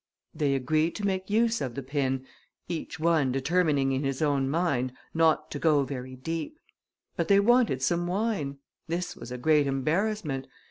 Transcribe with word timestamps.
They 0.33 0.55
agreed 0.55 0.95
to 0.95 1.05
make 1.05 1.29
use 1.29 1.61
of 1.61 1.75
the 1.75 1.83
pin, 1.83 2.25
each 2.67 2.99
one 2.99 3.31
determining 3.31 3.91
in 3.91 4.03
his 4.03 4.19
own 4.19 4.49
mind 4.49 4.93
not 5.13 5.51
to 5.51 5.59
go 5.59 5.83
very 5.83 6.15
deep. 6.15 6.57
But 7.15 7.27
they 7.27 7.39
wanted 7.39 7.83
some 7.83 8.07
wine; 8.07 8.57
this 8.87 9.15
was 9.15 9.31
a 9.31 9.37
great 9.37 9.67
embarrassment. 9.67 10.47